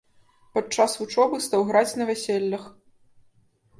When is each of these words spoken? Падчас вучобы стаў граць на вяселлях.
Падчас 0.57 0.95
вучобы 1.01 1.41
стаў 1.47 1.61
граць 1.69 1.97
на 2.03 2.11
вяселлях. 2.11 2.63